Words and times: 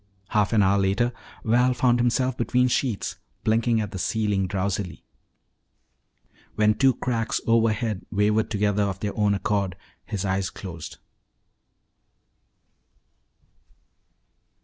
Half 0.29 0.51
an 0.51 0.63
hour 0.63 0.79
later 0.79 1.13
Val 1.43 1.75
found 1.75 1.99
himself 1.99 2.35
between 2.35 2.67
sheets, 2.69 3.17
blinking 3.43 3.79
at 3.79 3.91
the 3.91 3.99
ceiling 3.99 4.47
drowsily. 4.47 5.05
When 6.55 6.73
two 6.73 6.95
cracks 6.95 7.39
overhead 7.45 8.07
wavered 8.11 8.49
together 8.49 8.81
of 8.81 8.99
their 8.99 9.15
own 9.15 9.35
accord, 9.35 9.75
his 10.07 10.25
eyes 10.25 10.49
closed. 10.49 10.97